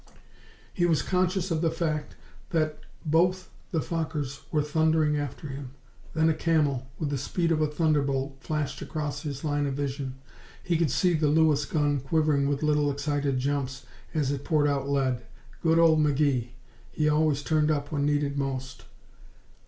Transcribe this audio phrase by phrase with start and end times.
[0.73, 2.15] He was conscious of the fact
[2.49, 5.73] that both the Fokkers were thundering after him.
[6.15, 10.15] Then a Camel, with the speed of a thunderbolt, flashed across his line of vision.
[10.63, 14.89] He could see the Lewis gun quivering with little excited jumps as it poured out
[14.89, 15.21] lead.
[15.61, 16.47] Good old McGee!
[16.89, 18.85] He always turned up when needed most.